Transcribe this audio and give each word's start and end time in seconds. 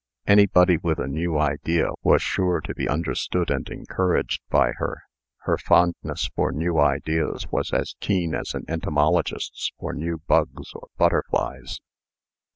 Anybody 0.25 0.77
with 0.77 0.97
a 0.97 1.05
new 1.05 1.37
idea 1.37 1.89
was 2.01 2.23
sure 2.23 2.59
to 2.61 2.73
be 2.73 2.89
understood 2.89 3.51
and 3.51 3.69
encouraged 3.69 4.41
by 4.49 4.71
her. 4.77 5.03
Her 5.41 5.59
fondness 5.59 6.27
for 6.35 6.51
new 6.51 6.79
ideas 6.79 7.45
was 7.51 7.71
as 7.71 7.93
keen 7.99 8.33
as 8.33 8.55
an 8.55 8.65
entomologist's 8.67 9.71
for 9.79 9.93
new 9.93 10.17
bugs 10.17 10.71
or 10.73 10.87
butterflies. 10.97 11.81